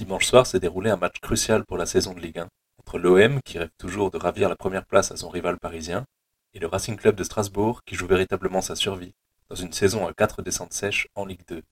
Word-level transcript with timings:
Dimanche 0.00 0.24
soir 0.24 0.46
s'est 0.46 0.60
déroulé 0.60 0.88
un 0.88 0.96
match 0.96 1.20
crucial 1.20 1.66
pour 1.66 1.76
la 1.76 1.84
saison 1.84 2.14
de 2.14 2.20
Ligue 2.20 2.38
1 2.38 2.48
entre 2.78 2.98
l'OM 2.98 3.42
qui 3.42 3.58
rêve 3.58 3.68
toujours 3.76 4.10
de 4.10 4.16
ravir 4.16 4.48
la 4.48 4.56
première 4.56 4.86
place 4.86 5.12
à 5.12 5.16
son 5.18 5.28
rival 5.28 5.58
parisien 5.58 6.06
et 6.54 6.58
le 6.58 6.68
Racing 6.68 6.96
Club 6.96 7.16
de 7.16 7.22
Strasbourg 7.22 7.82
qui 7.84 7.96
joue 7.96 8.06
véritablement 8.06 8.62
sa 8.62 8.76
survie 8.76 9.12
dans 9.50 9.56
une 9.56 9.74
saison 9.74 10.06
à 10.06 10.14
quatre 10.14 10.40
descentes 10.40 10.72
sèches 10.72 11.08
en 11.14 11.26
Ligue 11.26 11.44
2. 11.48 11.62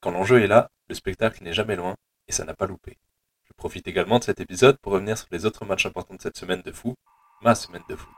Quand 0.00 0.10
l'enjeu 0.10 0.42
est 0.42 0.46
là, 0.46 0.70
le 0.88 0.94
spectacle 0.94 1.44
n'est 1.44 1.52
jamais 1.52 1.76
loin 1.76 1.96
et 2.28 2.32
ça 2.32 2.46
n'a 2.46 2.54
pas 2.54 2.66
loupé. 2.66 2.96
Je 3.44 3.52
profite 3.52 3.86
également 3.86 4.20
de 4.20 4.24
cet 4.24 4.40
épisode 4.40 4.78
pour 4.78 4.94
revenir 4.94 5.18
sur 5.18 5.28
les 5.30 5.44
autres 5.44 5.66
matchs 5.66 5.84
importants 5.84 6.14
de 6.14 6.22
cette 6.22 6.38
semaine 6.38 6.62
de 6.62 6.72
fou, 6.72 6.94
ma 7.42 7.54
semaine 7.54 7.84
de 7.90 7.94
foot. 7.94 8.08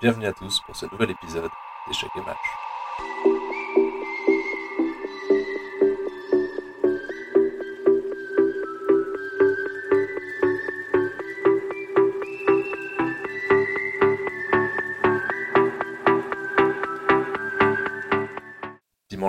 Bienvenue 0.00 0.28
à 0.28 0.32
tous 0.32 0.62
pour 0.64 0.76
ce 0.76 0.86
nouvel 0.86 1.10
épisode 1.10 1.50
d'Échec 1.88 2.08
et 2.16 2.20
Match. 2.22 3.31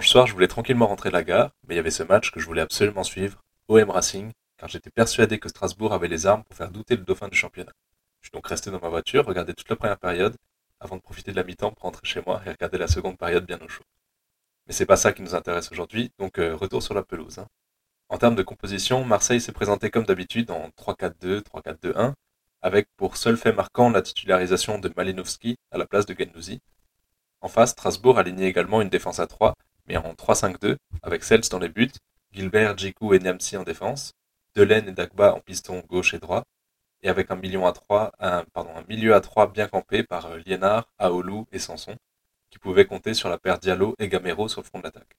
Dimanche 0.03 0.12
soir, 0.12 0.27
je 0.27 0.34
voulais 0.34 0.49
tranquillement 0.49 0.88
rentrer 0.88 1.07
de 1.07 1.13
la 1.13 1.23
gare, 1.23 1.52
mais 1.66 1.75
il 1.75 1.77
y 1.77 1.80
avait 1.80 1.89
ce 1.89 2.03
match 2.03 2.31
que 2.31 2.41
je 2.41 2.45
voulais 2.45 2.59
absolument 2.59 3.05
suivre, 3.05 3.41
OM 3.70 3.89
Racing, 3.89 4.34
car 4.57 4.67
j'étais 4.67 4.89
persuadé 4.89 5.39
que 5.39 5.48
Strasbourg 5.48 5.94
avait 5.94 6.09
les 6.09 6.25
armes 6.25 6.44
pour 6.44 6.57
faire 6.57 6.71
douter 6.71 6.98
le 6.98 7.03
dauphin 7.03 7.30
du 7.30 7.38
championnat. 7.38 7.71
Je 8.20 8.27
suis 8.27 8.34
donc 8.34 8.45
resté 8.45 8.70
dans 8.70 8.81
ma 8.81 8.89
voiture, 8.89 9.25
regarder 9.25 9.53
toute 9.53 9.70
la 9.70 9.77
première 9.77 9.97
période, 9.97 10.35
avant 10.81 10.97
de 10.97 11.02
profiter 11.02 11.31
de 11.31 11.38
la 11.38 11.45
mi-temps 11.45 11.71
pour 11.71 11.84
rentrer 11.84 12.05
chez 12.05 12.21
moi 12.27 12.41
et 12.45 12.49
regarder 12.49 12.77
la 12.77 12.89
seconde 12.89 13.17
période 13.17 13.45
bien 13.45 13.58
au 13.61 13.70
chaud. 13.70 13.85
Mais 14.67 14.73
c'est 14.73 14.85
pas 14.85 14.97
ça 14.97 15.13
qui 15.13 15.21
nous 15.21 15.35
intéresse 15.35 15.71
aujourd'hui, 15.71 16.11
donc 16.20 16.38
euh, 16.38 16.53
retour 16.53 16.83
sur 16.83 16.94
la 16.94 17.03
pelouse. 17.03 17.39
Hein. 17.39 17.47
En 18.09 18.17
termes 18.17 18.35
de 18.35 18.44
composition, 18.44 19.05
Marseille 19.05 19.39
s'est 19.39 19.53
présenté 19.53 19.89
comme 19.89 20.03
d'habitude 20.05 20.52
en 20.52 20.67
3-4-2, 20.77 21.44
3-4-2-1, 21.44 22.11
avec 22.61 22.89
pour 22.97 23.16
seul 23.16 23.38
fait 23.38 23.53
marquant 23.53 23.89
la 23.89 24.02
titularisation 24.02 24.80
de 24.80 24.91
Malinowski 24.97 25.56
à 25.72 25.78
la 25.78 25.85
place 25.85 26.06
de 26.06 26.13
Gendouzi. 26.13 26.59
En 27.39 27.47
face, 27.47 27.72
Strasbourg 27.72 28.19
alignait 28.19 28.50
également 28.50 28.81
une 28.81 28.89
défense 28.89 29.19
à 29.19 29.28
3, 29.28 29.53
mais 29.88 29.98
en 29.98 30.14
3-5-2, 30.14 30.78
avec 31.02 31.23
Sels 31.23 31.50
dans 31.50 31.59
les 31.59 31.70
buts, 31.70 31.92
Gilbert, 32.31 32.78
Djikou 32.78 33.14
et 33.14 33.20
Niamsi 33.20 33.58
en 33.58 33.64
défense, 33.64 34.14
Delaine 34.56 34.88
et 34.88 34.92
Dagba 34.92 35.34
en 35.34 35.40
piston 35.40 35.84
gauche 35.88 36.14
et 36.14 36.20
droit, 36.20 36.44
et 37.02 37.09
avec 37.09 37.31
un, 37.31 37.36
million 37.36 37.67
à 37.67 37.73
3, 37.73 38.12
un, 38.20 38.45
pardon, 38.53 38.72
un 38.75 38.84
milieu 38.88 39.14
à 39.14 39.22
3 39.22 39.52
bien 39.52 39.67
campé 39.67 40.03
par 40.03 40.28
euh, 40.28 40.38
Liénard, 40.45 40.90
Aoulou 40.98 41.45
et 41.52 41.59
Sanson, 41.59 41.95
qui 42.50 42.59
pouvaient 42.59 42.86
compter 42.86 43.14
sur 43.14 43.30
la 43.30 43.38
paire 43.38 43.59
Diallo 43.59 43.95
et 44.00 44.08
Gamero 44.08 44.48
sur 44.48 44.62
le 44.62 44.66
front 44.66 44.80
de 44.80 44.84
l'attaque. 44.86 45.17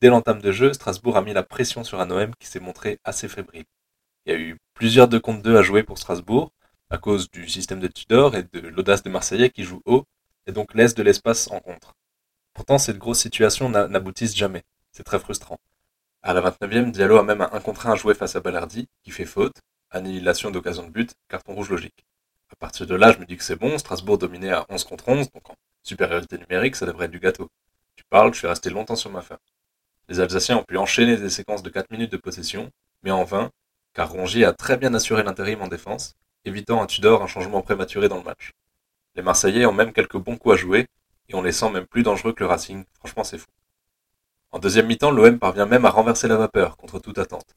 Dès 0.00 0.08
l'entame 0.08 0.42
de 0.42 0.50
jeu, 0.50 0.72
Strasbourg 0.72 1.16
a 1.16 1.22
mis 1.22 1.32
la 1.32 1.42
pression 1.42 1.84
sur 1.84 2.00
un 2.00 2.10
OM 2.10 2.34
qui 2.34 2.46
s'est 2.46 2.60
montré 2.60 2.98
assez 3.04 3.28
fébrile. 3.28 3.64
Il 4.26 4.32
y 4.32 4.36
a 4.36 4.38
eu 4.38 4.58
plusieurs 4.74 5.08
2 5.08 5.20
contre 5.20 5.42
2 5.42 5.56
à 5.56 5.62
jouer 5.62 5.82
pour 5.82 5.98
Strasbourg, 5.98 6.50
à 6.90 6.98
cause 6.98 7.30
du 7.30 7.48
système 7.48 7.80
de 7.80 7.86
Tudor 7.86 8.34
et 8.34 8.42
de 8.42 8.60
l'audace 8.68 9.02
des 9.02 9.10
Marseillais 9.10 9.50
qui 9.50 9.62
jouent 9.62 9.82
haut, 9.86 10.04
et 10.46 10.52
donc 10.52 10.74
laissent 10.74 10.94
de 10.94 11.02
l'espace 11.02 11.50
en 11.50 11.60
contre. 11.60 11.94
Pourtant, 12.54 12.78
cette 12.78 12.98
grosse 12.98 13.20
situation 13.20 13.68
n'aboutissent 13.68 14.36
jamais. 14.36 14.62
C'est 14.92 15.02
très 15.02 15.18
frustrant. 15.18 15.58
À 16.22 16.32
la 16.32 16.40
29e, 16.40 16.92
Diallo 16.92 17.18
a 17.18 17.24
même 17.24 17.42
un 17.42 17.50
1 17.52 17.60
contre 17.60 17.86
1 17.88 17.92
à 17.92 17.96
jouer 17.96 18.14
face 18.14 18.36
à 18.36 18.40
Ballardi, 18.40 18.88
qui 19.02 19.10
fait 19.10 19.26
faute, 19.26 19.56
annihilation 19.90 20.50
d'occasion 20.50 20.84
de 20.84 20.90
but, 20.90 21.14
carton 21.28 21.54
rouge 21.54 21.68
logique. 21.68 22.06
À 22.50 22.56
partir 22.56 22.86
de 22.86 22.94
là, 22.94 23.12
je 23.12 23.18
me 23.18 23.26
dis 23.26 23.36
que 23.36 23.44
c'est 23.44 23.56
bon, 23.56 23.76
Strasbourg 23.76 24.18
dominé 24.18 24.52
à 24.52 24.64
11 24.68 24.84
contre 24.84 25.08
11, 25.08 25.32
donc 25.32 25.50
en 25.50 25.56
supériorité 25.82 26.38
numérique, 26.38 26.76
ça 26.76 26.86
devrait 26.86 27.06
être 27.06 27.10
du 27.10 27.18
gâteau. 27.18 27.50
Tu 27.96 28.04
parles, 28.08 28.32
je 28.32 28.38
suis 28.38 28.46
resté 28.46 28.70
longtemps 28.70 28.96
sur 28.96 29.10
ma 29.10 29.20
faim. 29.20 29.38
Les 30.08 30.20
Alsaciens 30.20 30.58
ont 30.58 30.62
pu 30.62 30.78
enchaîner 30.78 31.16
des 31.16 31.30
séquences 31.30 31.62
de 31.62 31.70
4 31.70 31.90
minutes 31.90 32.12
de 32.12 32.16
possession, 32.16 32.70
mais 33.02 33.10
en 33.10 33.24
vain, 33.24 33.50
car 33.94 34.10
Rongier 34.10 34.44
a 34.44 34.52
très 34.52 34.76
bien 34.76 34.94
assuré 34.94 35.24
l'intérim 35.24 35.60
en 35.60 35.68
défense, 35.68 36.14
évitant 36.44 36.80
à 36.82 36.86
Tudor 36.86 37.22
un 37.22 37.26
changement 37.26 37.62
prématuré 37.62 38.08
dans 38.08 38.18
le 38.18 38.22
match. 38.22 38.52
Les 39.16 39.22
Marseillais 39.22 39.66
ont 39.66 39.72
même 39.72 39.92
quelques 39.92 40.16
bons 40.16 40.36
coups 40.36 40.54
à 40.54 40.56
jouer, 40.56 40.86
et 41.28 41.34
on 41.34 41.42
les 41.42 41.52
sent 41.52 41.70
même 41.70 41.86
plus 41.86 42.02
dangereux 42.02 42.32
que 42.32 42.42
le 42.42 42.48
Racing. 42.48 42.84
Franchement, 42.98 43.24
c'est 43.24 43.38
fou. 43.38 43.46
En 44.50 44.58
deuxième 44.58 44.86
mi-temps, 44.86 45.10
l'OM 45.10 45.38
parvient 45.38 45.66
même 45.66 45.84
à 45.84 45.90
renverser 45.90 46.28
la 46.28 46.36
vapeur, 46.36 46.76
contre 46.76 46.98
toute 46.98 47.18
attente. 47.18 47.56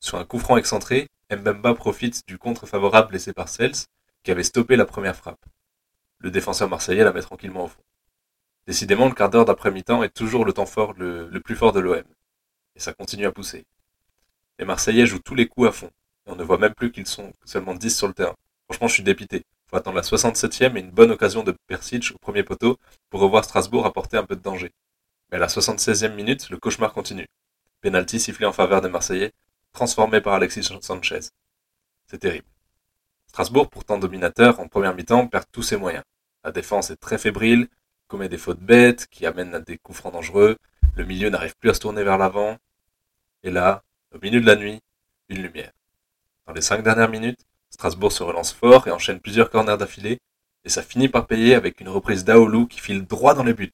Sur 0.00 0.18
un 0.18 0.24
coup 0.24 0.38
franc 0.38 0.56
excentré, 0.56 1.08
Mbemba 1.30 1.74
profite 1.74 2.26
du 2.28 2.38
contre 2.38 2.66
favorable 2.66 3.12
laissé 3.12 3.32
par 3.32 3.48
Sels, 3.48 3.86
qui 4.22 4.30
avait 4.30 4.44
stoppé 4.44 4.76
la 4.76 4.84
première 4.84 5.16
frappe. 5.16 5.44
Le 6.18 6.30
défenseur 6.30 6.68
marseillais 6.68 7.04
la 7.04 7.12
met 7.12 7.22
tranquillement 7.22 7.64
au 7.64 7.68
fond. 7.68 7.82
Décidément, 8.66 9.08
le 9.08 9.14
quart 9.14 9.30
d'heure 9.30 9.44
d'après 9.44 9.70
mi-temps 9.70 10.02
est 10.02 10.14
toujours 10.14 10.44
le 10.44 10.52
temps 10.52 10.66
fort, 10.66 10.92
le, 10.94 11.28
le 11.28 11.40
plus 11.40 11.56
fort 11.56 11.72
de 11.72 11.80
l'OM. 11.80 12.04
Et 12.74 12.80
ça 12.80 12.92
continue 12.92 13.26
à 13.26 13.32
pousser. 13.32 13.64
Les 14.58 14.64
Marseillais 14.64 15.06
jouent 15.06 15.20
tous 15.20 15.34
les 15.34 15.48
coups 15.48 15.68
à 15.68 15.72
fond, 15.72 15.90
et 16.26 16.30
on 16.30 16.36
ne 16.36 16.44
voit 16.44 16.58
même 16.58 16.74
plus 16.74 16.92
qu'ils 16.92 17.06
sont 17.06 17.32
seulement 17.44 17.74
10 17.74 17.96
sur 17.96 18.08
le 18.08 18.14
terrain. 18.14 18.34
Franchement, 18.66 18.88
je 18.88 18.94
suis 18.94 19.02
dépité 19.02 19.44
faut 19.68 19.76
attendre 19.76 19.96
la 19.96 20.02
67e 20.02 20.76
et 20.76 20.80
une 20.80 20.90
bonne 20.90 21.10
occasion 21.10 21.42
de 21.42 21.54
Persic 21.66 22.12
au 22.14 22.18
premier 22.18 22.42
poteau 22.42 22.78
pour 23.10 23.20
revoir 23.20 23.44
Strasbourg 23.44 23.86
apporter 23.86 24.16
un 24.16 24.24
peu 24.24 24.36
de 24.36 24.42
danger. 24.42 24.72
Mais 25.30 25.36
à 25.36 25.40
la 25.40 25.48
76e 25.48 26.14
minute, 26.14 26.50
le 26.50 26.58
cauchemar 26.58 26.92
continue. 26.92 27.26
Penalty 27.80 28.20
sifflé 28.20 28.46
en 28.46 28.52
faveur 28.52 28.80
des 28.80 28.88
Marseillais, 28.88 29.32
transformé 29.72 30.20
par 30.20 30.34
Alexis 30.34 30.68
Sanchez. 30.80 31.20
C'est 32.06 32.18
terrible. 32.18 32.46
Strasbourg, 33.26 33.68
pourtant 33.68 33.98
dominateur, 33.98 34.60
en 34.60 34.68
première 34.68 34.94
mi-temps, 34.94 35.26
perd 35.26 35.46
tous 35.50 35.62
ses 35.62 35.76
moyens. 35.76 36.04
La 36.44 36.52
défense 36.52 36.90
est 36.90 36.96
très 36.96 37.18
fébrile, 37.18 37.68
commet 38.06 38.28
des 38.28 38.38
fautes 38.38 38.60
bêtes 38.60 39.08
qui 39.08 39.26
amènent 39.26 39.54
à 39.54 39.60
des 39.60 39.78
coups 39.78 39.98
francs 39.98 40.12
dangereux, 40.12 40.56
le 40.94 41.04
milieu 41.04 41.28
n'arrive 41.28 41.54
plus 41.56 41.70
à 41.70 41.74
se 41.74 41.80
tourner 41.80 42.02
vers 42.04 42.16
l'avant. 42.16 42.56
Et 43.42 43.50
là, 43.50 43.82
au 44.14 44.18
milieu 44.18 44.40
de 44.40 44.46
la 44.46 44.56
nuit, 44.56 44.80
une 45.28 45.42
lumière. 45.42 45.72
Dans 46.46 46.54
les 46.54 46.62
cinq 46.62 46.82
dernières 46.82 47.10
minutes, 47.10 47.40
Strasbourg 47.76 48.10
se 48.10 48.22
relance 48.22 48.54
fort 48.54 48.88
et 48.88 48.90
enchaîne 48.90 49.20
plusieurs 49.20 49.50
corners 49.50 49.76
d'affilée, 49.76 50.18
et 50.64 50.70
ça 50.70 50.82
finit 50.82 51.10
par 51.10 51.26
payer 51.26 51.54
avec 51.54 51.78
une 51.78 51.90
reprise 51.90 52.24
d'Aoulou 52.24 52.66
qui 52.66 52.80
file 52.80 53.04
droit 53.04 53.34
dans 53.34 53.44
les 53.44 53.52
buts. 53.52 53.70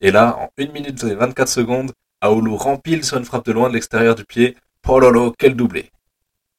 Et 0.00 0.10
là, 0.10 0.34
en 0.38 0.50
1 0.58 0.72
minute 0.72 1.04
et 1.04 1.14
24 1.14 1.46
secondes, 1.46 1.92
Aoulou 2.22 2.56
rempile 2.56 3.04
sur 3.04 3.18
une 3.18 3.26
frappe 3.26 3.44
de 3.44 3.52
loin 3.52 3.68
de 3.68 3.74
l'extérieur 3.74 4.14
du 4.14 4.24
pied. 4.24 4.56
Oh 4.86 4.98
lolo, 4.98 5.34
quel 5.38 5.54
doublé 5.54 5.90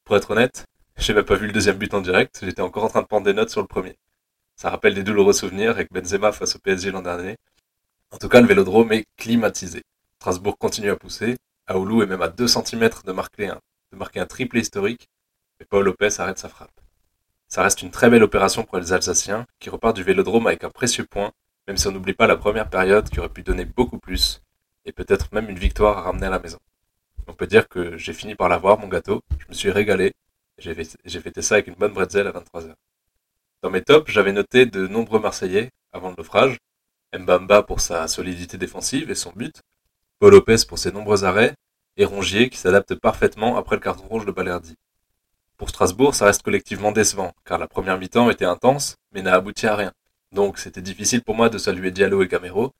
Pour 0.04 0.16
être 0.16 0.30
honnête, 0.30 0.64
j'ai 0.96 1.12
même 1.12 1.24
pas 1.24 1.34
vu 1.34 1.48
le 1.48 1.52
deuxième 1.52 1.76
but 1.76 1.92
en 1.92 2.02
direct, 2.02 2.38
j'étais 2.40 2.62
encore 2.62 2.84
en 2.84 2.88
train 2.88 3.02
de 3.02 3.08
prendre 3.08 3.26
des 3.26 3.34
notes 3.34 3.50
sur 3.50 3.62
le 3.62 3.66
premier. 3.66 3.96
Ça 4.54 4.70
rappelle 4.70 4.94
des 4.94 5.02
douloureux 5.02 5.32
souvenirs 5.32 5.70
avec 5.70 5.92
Benzema 5.92 6.30
face 6.30 6.54
au 6.54 6.60
PSG 6.60 6.92
l'an 6.92 7.02
dernier. 7.02 7.36
En 8.12 8.18
tout 8.18 8.28
cas, 8.28 8.40
le 8.40 8.46
vélodrome 8.46 8.92
est 8.92 9.06
climatisé. 9.16 9.82
Strasbourg 10.20 10.56
continue 10.56 10.90
à 10.90 10.96
pousser. 10.96 11.36
Aoulou 11.66 12.04
est 12.04 12.06
même 12.06 12.22
à 12.22 12.28
2 12.28 12.46
cm 12.46 12.90
de 13.04 13.10
marquer 13.10 13.48
un, 13.48 13.58
de 13.90 13.96
marquer 13.98 14.20
un 14.20 14.26
triplé 14.26 14.60
historique 14.60 15.08
et 15.60 15.64
Paul 15.64 15.84
Lopez 15.84 16.08
arrête 16.18 16.38
sa 16.38 16.48
frappe. 16.48 16.70
Ça 17.48 17.62
reste 17.62 17.82
une 17.82 17.90
très 17.90 18.10
belle 18.10 18.22
opération 18.22 18.64
pour 18.64 18.78
les 18.78 18.92
Alsaciens, 18.92 19.46
qui 19.58 19.70
repartent 19.70 19.96
du 19.96 20.02
Vélodrome 20.02 20.46
avec 20.46 20.64
un 20.64 20.70
précieux 20.70 21.04
point, 21.04 21.32
même 21.66 21.76
si 21.76 21.86
on 21.86 21.92
n'oublie 21.92 22.14
pas 22.14 22.26
la 22.26 22.36
première 22.36 22.70
période 22.70 23.08
qui 23.08 23.20
aurait 23.20 23.28
pu 23.28 23.42
donner 23.42 23.64
beaucoup 23.64 23.98
plus, 23.98 24.40
et 24.84 24.92
peut-être 24.92 25.32
même 25.32 25.50
une 25.50 25.58
victoire 25.58 25.98
à 25.98 26.02
ramener 26.02 26.26
à 26.26 26.30
la 26.30 26.38
maison. 26.38 26.58
On 27.26 27.34
peut 27.34 27.46
dire 27.46 27.68
que 27.68 27.96
j'ai 27.96 28.12
fini 28.12 28.34
par 28.34 28.48
l'avoir, 28.48 28.78
mon 28.78 28.88
gâteau, 28.88 29.20
je 29.38 29.46
me 29.48 29.54
suis 29.54 29.70
régalé, 29.70 30.12
j'ai 30.58 30.74
fêté 30.74 31.42
ça 31.42 31.54
avec 31.56 31.66
une 31.66 31.74
bonne 31.74 31.92
bretzel 31.92 32.26
à 32.26 32.32
23h. 32.32 32.74
Dans 33.62 33.70
mes 33.70 33.82
tops, 33.82 34.10
j'avais 34.10 34.32
noté 34.32 34.66
de 34.66 34.86
nombreux 34.86 35.20
Marseillais 35.20 35.70
avant 35.92 36.10
le 36.10 36.16
naufrage, 36.16 36.56
Mbamba 37.16 37.62
pour 37.62 37.80
sa 37.80 38.06
solidité 38.08 38.56
défensive 38.56 39.10
et 39.10 39.14
son 39.14 39.32
but, 39.34 39.60
Paul 40.18 40.32
Lopez 40.32 40.64
pour 40.68 40.78
ses 40.78 40.92
nombreux 40.92 41.24
arrêts, 41.24 41.54
et 41.96 42.04
Rongier 42.04 42.48
qui 42.48 42.58
s'adapte 42.58 42.94
parfaitement 42.94 43.56
après 43.56 43.76
le 43.76 43.80
carton 43.80 44.06
rouge 44.06 44.24
de 44.24 44.32
Balerdi. 44.32 44.76
Pour 45.60 45.68
Strasbourg, 45.68 46.14
ça 46.14 46.24
reste 46.24 46.40
collectivement 46.40 46.90
décevant, 46.90 47.34
car 47.44 47.58
la 47.58 47.68
première 47.68 47.98
mi-temps 47.98 48.30
était 48.30 48.46
intense, 48.46 48.96
mais 49.12 49.20
n'a 49.20 49.34
abouti 49.34 49.66
à 49.66 49.76
rien. 49.76 49.92
Donc 50.32 50.56
c'était 50.56 50.80
difficile 50.80 51.22
pour 51.22 51.34
moi 51.34 51.50
de 51.50 51.58
saluer 51.58 51.90
Diallo 51.90 52.22
et 52.22 52.28
Gamero. 52.28 52.72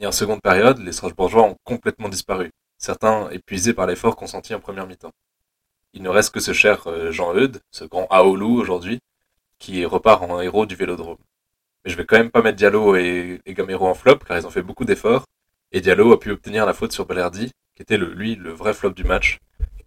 Et 0.00 0.06
en 0.06 0.10
seconde 0.10 0.40
période, 0.40 0.78
les 0.78 0.92
Strasbourgeois 0.92 1.42
ont 1.42 1.56
complètement 1.64 2.08
disparu, 2.08 2.50
certains 2.78 3.28
épuisés 3.28 3.74
par 3.74 3.86
l'effort 3.86 4.16
consenti 4.16 4.54
en 4.54 4.58
première 4.58 4.86
mi-temps. 4.86 5.12
Il 5.92 6.02
ne 6.02 6.08
reste 6.08 6.32
que 6.32 6.40
ce 6.40 6.54
cher 6.54 6.86
euh, 6.86 7.12
Jean 7.12 7.34
Eudes, 7.34 7.60
ce 7.70 7.84
grand 7.84 8.06
Aoulou 8.08 8.58
aujourd'hui, 8.58 9.00
qui 9.58 9.84
repart 9.84 10.22
en 10.22 10.40
héros 10.40 10.64
du 10.64 10.76
vélodrome. 10.76 11.18
Mais 11.84 11.90
je 11.90 11.96
vais 11.98 12.06
quand 12.06 12.16
même 12.16 12.30
pas 12.30 12.40
mettre 12.40 12.56
Diallo 12.56 12.96
et, 12.96 13.42
Gamero 13.48 13.86
en 13.86 13.92
flop, 13.92 14.20
car 14.26 14.38
ils 14.38 14.46
ont 14.46 14.50
fait 14.50 14.62
beaucoup 14.62 14.86
d'efforts, 14.86 15.26
et 15.72 15.82
Diallo 15.82 16.10
a 16.14 16.18
pu 16.18 16.30
obtenir 16.30 16.64
la 16.64 16.72
faute 16.72 16.92
sur 16.92 17.04
Balerdi, 17.04 17.52
qui 17.76 17.82
était 17.82 17.98
lui 17.98 18.34
le 18.34 18.50
vrai 18.50 18.72
flop 18.72 18.92
du 18.92 19.04
match, 19.04 19.40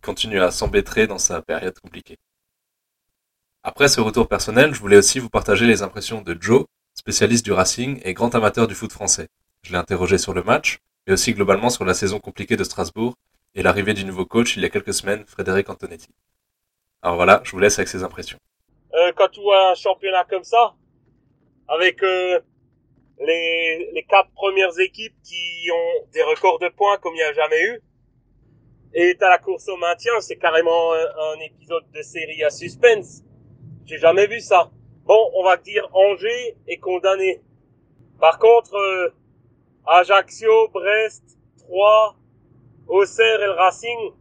continue 0.07 0.39
à 0.39 0.51
s'embêtrer 0.51 1.05
dans 1.05 1.17
sa 1.17 1.41
période 1.41 1.77
compliquée. 1.79 2.17
Après 3.61 3.89
ce 3.89 3.99
retour 3.99 4.29
personnel, 4.29 4.73
je 4.73 4.79
voulais 4.79 4.95
aussi 4.95 5.19
vous 5.19 5.29
partager 5.29 5.65
les 5.65 5.81
impressions 5.81 6.21
de 6.21 6.37
Joe, 6.39 6.63
spécialiste 6.93 7.43
du 7.43 7.51
Racing 7.51 7.99
et 8.05 8.13
grand 8.13 8.33
amateur 8.33 8.67
du 8.67 8.73
foot 8.73 8.93
français. 8.93 9.27
Je 9.63 9.73
l'ai 9.73 9.77
interrogé 9.77 10.17
sur 10.17 10.33
le 10.33 10.43
match, 10.43 10.79
mais 11.05 11.11
aussi 11.11 11.33
globalement 11.33 11.69
sur 11.69 11.83
la 11.83 11.93
saison 11.93 12.19
compliquée 12.19 12.55
de 12.55 12.63
Strasbourg 12.63 13.15
et 13.53 13.63
l'arrivée 13.63 13.93
du 13.93 14.05
nouveau 14.05 14.25
coach 14.25 14.55
il 14.55 14.63
y 14.63 14.65
a 14.65 14.69
quelques 14.69 14.93
semaines, 14.93 15.25
Frédéric 15.27 15.69
Antonetti. 15.69 16.07
Alors 17.01 17.17
voilà, 17.17 17.41
je 17.43 17.51
vous 17.51 17.59
laisse 17.59 17.77
avec 17.77 17.89
ses 17.89 18.03
impressions. 18.03 18.39
Euh, 18.93 19.11
quand 19.17 19.27
tu 19.27 19.41
vois 19.41 19.71
un 19.71 19.75
championnat 19.75 20.23
comme 20.23 20.45
ça, 20.45 20.73
avec 21.67 22.01
euh, 22.01 22.39
les, 23.19 23.91
les 23.93 24.03
quatre 24.03 24.31
premières 24.31 24.79
équipes 24.79 25.15
qui 25.21 25.69
ont 25.69 26.07
des 26.13 26.23
records 26.23 26.59
de 26.59 26.69
points 26.69 26.97
comme 26.99 27.13
il 27.13 27.17
n'y 27.17 27.23
a 27.23 27.33
jamais 27.33 27.61
eu, 27.61 27.81
et 28.99 29.15
t'as 29.15 29.29
la 29.29 29.37
course 29.37 29.69
au 29.69 29.77
maintien, 29.77 30.13
c'est 30.21 30.37
carrément 30.37 30.93
un, 30.93 31.39
épisode 31.45 31.83
de 31.93 32.01
série 32.01 32.43
à 32.43 32.49
suspense. 32.49 33.21
J'ai 33.85 33.99
jamais 33.99 34.25
vu 34.25 34.39
ça. 34.39 34.71
Bon, 35.05 35.29
on 35.35 35.43
va 35.43 35.55
dire 35.57 35.87
Angers 35.93 36.57
est 36.67 36.77
condamné. 36.77 37.43
Par 38.19 38.39
contre, 38.39 38.73
euh, 38.73 39.09
Ajaccio, 39.85 40.69
Brest, 40.73 41.37
Troyes, 41.59 42.15
Auxerre 42.87 43.39
et 43.39 43.45
le 43.45 43.51
Racing, 43.51 44.13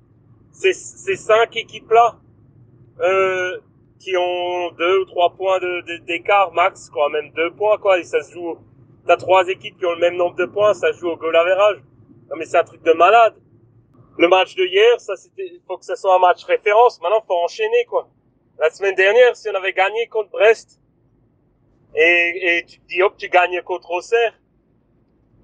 c'est 0.53 0.75
ces 0.75 1.17
cinq 1.17 1.57
équipes-là 1.57 2.19
euh, 3.01 3.59
qui 3.99 4.15
ont 4.19 4.73
deux 4.73 5.01
ou 5.01 5.05
trois 5.07 5.31
points 5.31 5.59
d'écart 6.07 6.53
max, 6.53 6.91
quoi, 6.91 7.09
même 7.09 7.31
deux 7.31 7.51
points, 7.53 7.79
quoi, 7.79 7.99
et 7.99 8.05
ça 8.05 8.23
se 8.23 8.35
joue. 8.35 8.59
T'as 9.07 9.17
trois 9.17 9.49
équipes 9.49 9.79
qui 9.79 9.87
ont 9.87 9.95
le 9.95 10.01
même 10.01 10.17
nombre 10.17 10.37
de 10.37 10.45
points, 10.45 10.75
ça 10.75 10.93
se 10.93 10.99
joue 10.99 11.09
au 11.09 11.17
goal 11.17 11.35
average. 11.35 11.79
Non 12.29 12.37
mais 12.37 12.45
c'est 12.45 12.59
un 12.59 12.65
truc 12.65 12.83
de 12.83 12.93
malade. 12.93 13.37
Le 14.19 14.29
match 14.29 14.55
de 14.55 14.65
hier, 14.65 15.01
ça 15.01 15.15
c'était, 15.17 15.61
faut 15.67 15.77
que 15.77 15.85
ce 15.85 15.95
soit 15.95 16.15
un 16.15 16.19
match 16.19 16.45
référence. 16.45 17.01
Maintenant, 17.01 17.23
faut 17.27 17.37
enchaîner, 17.37 17.85
quoi. 17.85 18.09
La 18.59 18.71
semaine 18.71 18.95
dernière, 18.95 19.37
si 19.37 19.49
on 19.51 19.55
avait 19.55 19.75
gagné 19.75 20.07
contre 20.07 20.31
Brest, 20.31 20.81
et, 21.95 22.59
et 22.59 22.65
tu 22.65 22.81
te 22.81 22.87
dis 22.87 23.03
hop, 23.03 23.15
tu 23.17 23.29
gagnes 23.29 23.61
contre 23.63 23.91
Auxerre, 23.91 24.35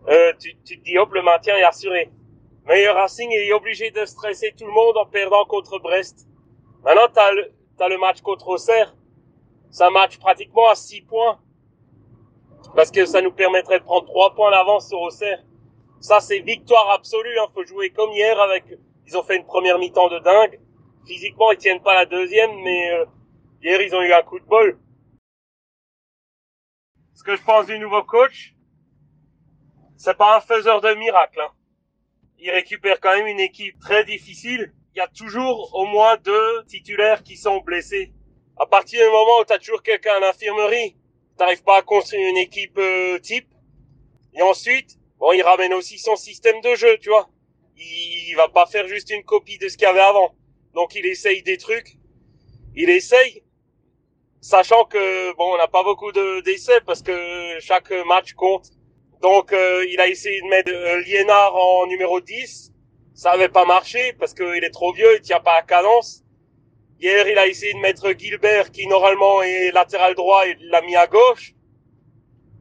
euh, 0.09 0.33
tu, 0.39 0.57
te 0.57 0.75
dis 0.83 0.99
hop, 0.99 1.13
le 1.13 1.23
maintien 1.23 1.57
est 1.57 1.63
assuré. 1.63 2.11
Mais 2.67 2.89
Racing 2.89 3.31
est 3.33 3.53
obligé 3.53 3.91
de 3.91 4.05
stresser 4.05 4.55
tout 4.57 4.67
le 4.67 4.73
monde 4.73 4.97
en 4.97 5.07
perdant 5.07 5.45
contre 5.45 5.79
Brest. 5.79 6.27
Maintenant, 6.85 7.09
t'as 7.13 7.33
le, 7.33 7.53
t'as 7.77 7.89
le 7.89 7.99
match 7.99 8.21
contre 8.23 8.49
Auxerre. 8.49 8.95
C'est 9.71 9.85
un 9.85 9.91
match 9.91 10.19
pratiquement 10.19 10.69
à 10.69 10.75
6 10.75 11.03
points. 11.03 11.39
Parce 12.75 12.91
que 12.91 13.05
ça 13.05 13.21
nous 13.21 13.33
permettrait 13.33 13.81
de 13.81 13.85
prendre 13.85 14.07
3 14.07 14.35
points 14.35 14.51
d'avance 14.51 14.89
sur 14.89 15.01
Auxerre. 15.01 15.43
Ça, 16.03 16.19
c'est 16.19 16.41
victoire 16.41 16.91
absolue. 16.91 17.39
Hein. 17.39 17.47
Faut 17.55 17.65
jouer 17.65 17.91
comme 17.91 18.11
hier 18.11 18.39
avec. 18.41 18.65
Ils 19.07 19.17
ont 19.17 19.23
fait 19.23 19.37
une 19.37 19.47
première 19.47 19.79
mi-temps 19.79 20.09
de 20.09 20.19
dingue. 20.19 20.61
Physiquement, 21.07 21.53
ils 21.53 21.59
tiennent 21.59 21.83
pas 21.83 21.95
la 21.95 22.07
deuxième, 22.07 22.55
mais 22.63 22.91
euh, 22.93 23.05
hier, 23.63 23.81
ils 23.81 23.95
ont 23.95 24.03
eu 24.03 24.13
un 24.13 24.23
coup 24.23 24.41
de 24.41 24.45
bol. 24.45 24.79
Ce 27.15 27.23
que 27.23 27.37
je 27.37 27.43
pense 27.43 27.67
du 27.67 27.79
nouveau 27.79 28.03
coach, 28.03 28.55
c'est 29.97 30.17
pas 30.17 30.37
un 30.37 30.41
faiseur 30.41 30.81
de 30.81 30.93
miracles. 30.95 31.41
Hein. 31.41 31.53
Il 32.39 32.51
récupère 32.51 32.99
quand 33.01 33.15
même 33.17 33.29
une 33.29 33.41
équipe 33.41 33.79
très 33.79 34.05
difficile. 34.05 34.73
Il 34.95 34.99
y 34.99 35.01
a 35.01 35.09
toujours 35.09 35.71
au 35.75 35.87
moins 35.87 36.17
deux 36.17 36.65
titulaires 36.67 37.23
qui 37.23 37.37
sont 37.37 37.61
blessés. 37.61 38.13
À 38.59 38.67
partir 38.67 39.05
du 39.05 39.11
moment 39.11 39.41
où 39.41 39.45
tu 39.45 39.53
as 39.53 39.59
toujours 39.59 39.83
quelqu'un 39.83 40.17
à 40.17 40.21
l'infirmerie, 40.21 40.97
t'arrives 41.39 41.63
pas 41.63 41.79
à 41.79 41.83
construire 41.83 42.29
une 42.29 42.39
équipe 42.39 42.77
euh, 42.79 43.21
type. 43.21 43.49
Et 44.35 44.43
ensuite, 44.43 44.99
bon, 45.23 45.33
il 45.33 45.43
ramène 45.43 45.73
aussi 45.73 45.99
son 45.99 46.17
système 46.17 46.61
de 46.61 46.75
jeu, 46.75 46.99
tu 46.99 47.09
vois. 47.09 47.29
Il, 47.77 48.31
il 48.31 48.35
va 48.35 48.49
pas 48.49 48.67
faire 48.67 48.89
juste 48.89 49.09
une 49.11 49.23
copie 49.23 49.57
de 49.57 49.69
ce 49.69 49.77
qu'il 49.77 49.87
y 49.87 49.91
avait 49.91 50.01
avant. 50.01 50.35
Donc 50.75 50.95
il 50.97 51.07
essaye 51.07 51.43
des 51.43 51.59
trucs. 51.59 51.97
Il 52.75 52.91
essaye, 52.91 53.45
sachant 54.41 54.85
que 54.85 55.33
bon, 55.37 55.55
on 55.55 55.59
n'a 55.59 55.69
pas 55.69 55.85
beaucoup 55.85 56.11
de 56.11 56.41
d'essais 56.41 56.81
parce 56.85 57.03
que 57.03 57.17
chaque 57.61 57.93
match 58.07 58.33
compte. 58.35 58.71
Donc 59.21 59.53
euh, 59.53 59.87
il 59.93 60.01
a 60.01 60.09
essayé 60.09 60.41
de 60.41 60.49
mettre 60.49 60.73
euh, 60.73 61.01
Liénard 61.03 61.55
en 61.55 61.87
numéro 61.87 62.21
10. 62.21 62.73
Ça 63.15 63.31
avait 63.31 63.49
pas 63.49 63.65
marché 63.65 64.15
parce 64.19 64.35
qu'il 64.35 64.65
est 64.65 64.71
trop 64.71 64.93
vieux, 64.93 65.15
il 65.17 65.21
tient 65.21 65.41
pas 65.41 65.57
à 65.59 65.63
cadence. 65.63 66.25
Hier, 67.01 67.29
il 67.29 67.39
a 67.39 67.47
essayé 67.47 67.75
de 67.75 67.79
mettre 67.79 68.13
Gilbert 68.19 68.73
qui 68.73 68.87
normalement 68.87 69.43
est 69.43 69.71
latéral 69.73 70.15
droit 70.15 70.47
et 70.47 70.57
l'a 70.61 70.83
mis 70.83 70.97
à 70.97 71.07
gauche. 71.07 71.55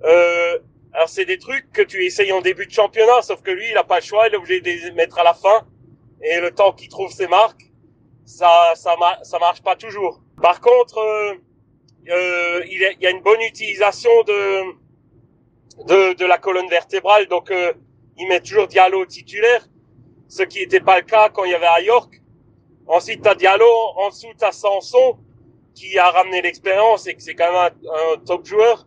Euh, 0.04 0.60
alors 0.94 1.10
c'est 1.10 1.26
des 1.26 1.38
trucs 1.38 1.72
que 1.72 1.82
tu 1.82 2.06
essayes 2.06 2.32
en 2.32 2.42
début 2.42 2.66
de 2.66 2.72
championnat, 2.72 3.22
sauf 3.22 3.42
que 3.42 3.52
lui, 3.52 3.70
il 3.70 3.78
a 3.78 3.84
pas 3.84 4.00
le 4.00 4.04
choix, 4.04 4.28
il 4.28 4.34
est 4.34 4.38
obligé 4.38 4.62
de 4.62 4.66
les 4.66 4.92
mettre 4.92 5.20
à 5.20 5.24
la 5.24 5.34
fin. 5.34 5.66
Et 6.24 6.40
le 6.40 6.52
temps 6.52 6.74
qu'il 6.74 6.90
trouve 6.90 7.12
ses 7.12 7.28
marques, 7.28 7.72
ça, 8.26 8.74
ça, 8.76 8.96
ça 9.24 9.40
marche 9.40 9.62
pas 9.64 9.76
toujours. 9.76 10.22
Par 10.42 10.62
contre, 10.62 10.98
euh, 10.98 11.34
euh, 12.10 12.64
il, 12.66 12.98
y 13.00 13.08
a 13.08 13.10
une 13.10 13.22
bonne 13.22 13.42
utilisation 13.42 14.12
de, 14.24 14.64
de, 15.86 16.14
de 16.14 16.26
la 16.26 16.38
colonne 16.38 16.70
vertébrale, 16.70 17.28
donc 17.28 17.52
euh, 17.52 17.74
il 18.18 18.28
met 18.28 18.42
toujours 18.42 18.68
Diallo 18.68 19.06
titulaire, 19.06 19.68
ce 20.28 20.44
qui 20.44 20.60
n'était 20.60 20.80
pas 20.80 20.98
le 21.00 21.06
cas 21.06 21.30
quand 21.30 21.44
il 21.46 21.52
y 21.52 21.56
avait 21.56 21.66
à 21.66 21.82
York. 21.82 22.22
Ensuite, 22.88 23.22
t'as 23.22 23.36
Diallo, 23.36 23.70
en 23.98 24.10
dessous 24.10 24.34
t'as 24.38 24.52
Sanson, 24.52 25.18
qui 25.74 25.98
a 25.98 26.10
ramené 26.10 26.42
l'expérience 26.42 27.08
et 27.08 27.16
que 27.16 27.22
c'est 27.22 27.36
quand 27.36 27.52
même 27.52 27.72
un, 27.86 28.18
top 28.26 28.46
joueur. 28.46 28.86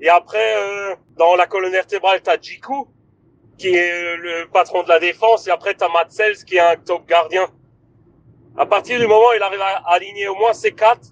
Et 0.00 0.08
après, 0.08 0.56
euh, 0.56 0.96
dans 1.16 1.36
la 1.36 1.46
colonne 1.46 1.72
vertébrale, 1.72 2.20
t'as 2.22 2.40
Jiku, 2.40 2.86
qui 3.58 3.68
est 3.68 4.16
le 4.16 4.48
patron 4.52 4.82
de 4.82 4.88
la 4.88 4.98
défense, 4.98 5.46
et 5.46 5.50
après 5.50 5.74
t'as 5.74 5.88
Matt 5.88 6.10
qui 6.46 6.56
est 6.56 6.60
un 6.60 6.76
top 6.76 7.06
gardien. 7.06 7.48
À 8.56 8.66
partir 8.66 8.98
du 8.98 9.06
moment 9.06 9.28
où 9.30 9.36
il 9.36 9.42
arrive 9.42 9.60
à 9.60 9.82
aligner 9.86 10.28
au 10.28 10.34
moins 10.34 10.52
ces 10.52 10.72
quatre, 10.72 11.08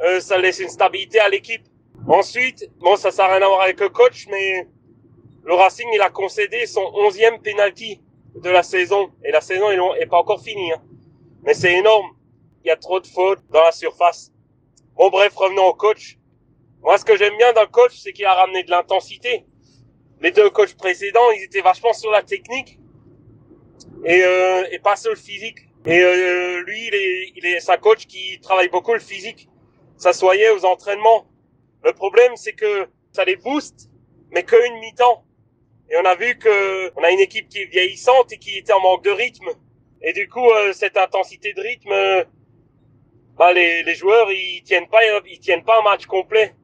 euh, 0.00 0.20
ça 0.20 0.38
laisse 0.38 0.58
une 0.58 0.68
stabilité 0.68 1.18
à 1.20 1.28
l'équipe. 1.28 1.64
Ensuite, 2.08 2.70
bon, 2.78 2.96
ça 2.96 3.10
n'a 3.10 3.34
rien 3.34 3.42
à 3.42 3.48
voir 3.48 3.62
avec 3.62 3.80
le 3.80 3.88
coach, 3.88 4.26
mais 4.30 4.68
le 5.44 5.54
Racing, 5.54 5.88
il 5.94 6.00
a 6.00 6.10
concédé 6.10 6.66
son 6.66 6.84
onzième 6.94 7.40
penalty 7.40 8.00
de 8.34 8.50
la 8.50 8.62
saison. 8.62 9.10
Et 9.24 9.32
la 9.32 9.40
saison 9.40 9.70
est 9.94 10.06
pas 10.06 10.18
encore 10.18 10.40
finie. 10.40 10.72
Hein. 10.72 10.82
Mais 11.42 11.54
c'est 11.54 11.72
énorme. 11.72 12.10
Il 12.64 12.68
y 12.68 12.70
a 12.70 12.76
trop 12.76 13.00
de 13.00 13.06
fautes 13.06 13.40
dans 13.50 13.62
la 13.62 13.72
surface. 13.72 14.32
Bon, 14.96 15.08
bref, 15.08 15.34
revenons 15.34 15.66
au 15.66 15.74
coach. 15.74 16.18
Moi, 16.82 16.98
ce 16.98 17.04
que 17.04 17.16
j'aime 17.16 17.36
bien 17.36 17.52
dans 17.52 17.62
le 17.62 17.66
coach, 17.68 17.96
c'est 17.96 18.12
qu'il 18.12 18.24
a 18.24 18.34
ramené 18.34 18.62
de 18.62 18.70
l'intensité. 18.70 19.44
Les 20.20 20.30
deux 20.30 20.50
coachs 20.50 20.76
précédents, 20.76 21.30
ils 21.32 21.44
étaient 21.44 21.60
vachement 21.60 21.92
sur 21.92 22.10
la 22.10 22.22
technique 22.22 22.78
et, 24.04 24.22
euh, 24.22 24.64
et 24.70 24.78
pas 24.78 24.96
sur 24.96 25.10
le 25.10 25.16
physique. 25.16 25.58
Et 25.84 26.00
euh, 26.00 26.62
lui, 26.62 26.86
il 26.88 26.94
est, 26.94 27.32
il 27.36 27.46
est 27.46 27.60
sa 27.60 27.76
coach 27.76 28.06
qui 28.06 28.40
travaille 28.40 28.68
beaucoup 28.68 28.92
le 28.92 29.00
physique. 29.00 29.48
Ça 29.96 30.12
soyait 30.12 30.50
aux 30.50 30.64
entraînements. 30.64 31.26
Le 31.84 31.92
problème, 31.92 32.36
c'est 32.36 32.54
que 32.54 32.88
ça 33.12 33.24
les 33.24 33.36
booste, 33.36 33.88
mais 34.30 34.44
qu'une 34.44 34.78
mi-temps. 34.80 35.24
Et 35.90 35.96
on 35.96 36.04
a 36.04 36.14
vu 36.16 36.36
que 36.38 36.92
on 36.96 37.04
a 37.04 37.10
une 37.10 37.20
équipe 37.20 37.48
qui 37.48 37.58
est 37.62 37.66
vieillissante 37.66 38.32
et 38.32 38.38
qui 38.38 38.58
était 38.58 38.72
en 38.72 38.80
manque 38.80 39.04
de 39.04 39.10
rythme. 39.10 39.50
Et 40.02 40.12
du 40.12 40.28
coup, 40.28 40.50
euh, 40.50 40.72
cette 40.72 40.96
intensité 40.96 41.52
de 41.52 41.60
rythme, 41.60 41.92
euh, 41.92 42.24
bah, 43.36 43.52
les, 43.52 43.82
les 43.84 43.94
joueurs, 43.94 44.30
ils 44.32 44.62
tiennent 44.64 44.88
pas, 44.88 45.00
ils 45.26 45.38
tiennent 45.38 45.64
pas 45.64 45.78
un 45.78 45.82
match 45.82 46.06
complet. 46.06 46.54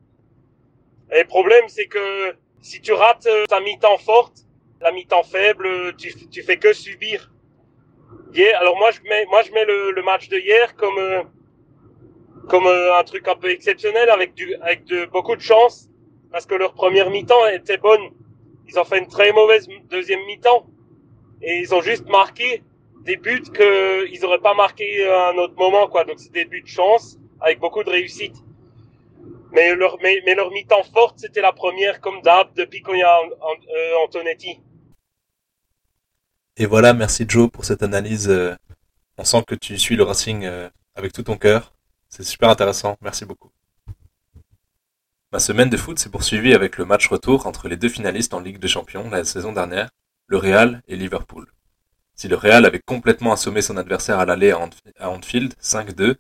Et 1.13 1.21
le 1.21 1.27
problème, 1.27 1.65
c'est 1.69 1.87
que 1.87 2.35
si 2.61 2.81
tu 2.81 2.93
rates 2.93 3.29
ta 3.49 3.61
mi-temps 3.61 3.99
forte, 3.99 4.39
la 4.81 4.93
mi-temps 4.93 5.23
faible, 5.23 5.95
tu, 5.97 6.13
tu 6.29 6.43
fais 6.43 6.57
que 6.57 6.73
subir 6.73 7.33
alors 8.55 8.77
moi 8.77 8.91
je 8.91 9.01
mets, 9.03 9.27
moi 9.27 9.43
je 9.43 9.53
mets 9.53 9.65
le, 9.65 10.03
match 10.03 10.29
de 10.29 10.39
hier 10.39 10.75
comme 10.77 10.99
euh, 10.99 11.23
comme 12.49 12.67
euh, 12.67 12.99
un 12.99 13.05
truc 13.05 13.29
un 13.29 13.37
peu 13.37 13.51
exceptionnel 13.51 14.09
avec 14.11 14.35
du 14.35 14.55
avec 14.57 14.85
de 14.85 15.05
beaucoup 15.07 15.37
de 15.37 15.41
chance 15.41 15.89
parce 16.31 16.47
que 16.47 16.55
leur 16.55 16.73
première 16.73 17.11
mi-temps 17.11 17.47
était 17.49 17.77
bonne. 17.77 18.11
Ils 18.67 18.79
ont 18.79 18.85
fait 18.85 18.99
une 18.99 19.09
très 19.09 19.33
mauvaise 19.33 19.69
deuxième 19.91 20.25
mi-temps 20.27 20.67
et 21.43 21.59
ils 21.59 21.75
ont 21.75 21.83
juste 21.83 22.09
marqué 22.09 22.63
des 23.03 23.17
buts 23.17 23.43
que 23.53 24.09
ils 24.11 24.25
auraient 24.25 24.39
pas 24.41 24.55
marqué 24.55 25.07
à 25.07 25.29
un 25.31 25.37
autre 25.37 25.55
moment 25.57 25.89
quoi. 25.89 26.05
Donc 26.05 26.19
c'est 26.19 26.33
des 26.33 26.47
buts 26.47 26.63
de 26.63 26.69
chance 26.69 27.19
avec 27.41 27.59
beaucoup 27.59 27.85
de 27.85 27.91
réussite. 27.91 28.37
Mais 29.53 29.75
leur 29.75 29.99
mais, 30.03 30.23
mais 30.25 30.35
leur 30.35 30.51
mi-temps 30.51 30.85
forte 30.85 31.19
c'était 31.19 31.41
la 31.41 31.53
première 31.53 32.01
comme 32.01 32.21
d'hab 32.23 32.53
depuis 32.55 32.81
qu'on 32.83 32.95
y 32.95 33.03
a 33.03 33.19
euh, 33.21 34.05
Antonetti. 34.05 34.61
Et 36.57 36.67
voilà, 36.67 36.93
merci 36.93 37.25
Joe 37.29 37.51
pour 37.51 37.65
cette 37.65 37.83
analyse. 37.83 38.29
Euh, 38.29 38.55
on 39.19 39.25
sent 39.25 39.45
que 39.47 39.55
tu 39.55 39.79
suis 39.79 39.97
le 39.97 40.03
Racing 40.03 40.45
euh, 40.45 40.69
avec 40.95 41.13
tout 41.13 41.23
ton 41.23 41.37
cœur. 41.37 41.75
C'est 42.09 42.25
super 42.25 42.49
intéressant. 42.49 42.97
Merci 43.01 43.25
beaucoup. 43.25 43.51
Ma 45.33 45.39
semaine 45.39 45.71
de 45.71 45.79
foot 45.79 45.99
s'est 45.99 46.11
poursuivie 46.11 46.53
avec 46.53 46.77
le 46.77 46.85
match 46.85 47.09
retour 47.09 47.47
entre 47.47 47.69
les 47.69 47.77
deux 47.77 47.89
finalistes 47.89 48.35
en 48.35 48.41
Ligue 48.41 48.59
des 48.59 48.69
Champions 48.69 49.09
la 49.09 49.25
saison 49.25 49.53
dernière, 49.53 49.89
le 50.27 50.37
Real 50.37 50.83
et 50.89 50.97
Liverpool. 50.97 51.47
Si 52.15 52.29
le 52.29 52.37
Real 52.37 52.67
avait 52.67 52.83
complètement 52.85 53.33
assommé 53.33 53.63
son 53.63 53.79
adversaire 53.79 54.19
à 54.19 54.27
l'aller 54.27 54.51
à 54.51 55.09
Anfield, 55.09 55.55
5-2, 55.63 56.17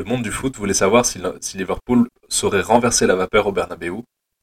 le 0.00 0.06
monde 0.06 0.22
du 0.22 0.32
foot 0.32 0.56
voulait 0.56 0.72
savoir 0.72 1.04
si, 1.04 1.20
Liverpool 1.58 2.08
saurait 2.26 2.62
renverser 2.62 3.06
la 3.06 3.16
vapeur 3.16 3.46
au 3.46 3.52
Bernabeu, 3.52 3.98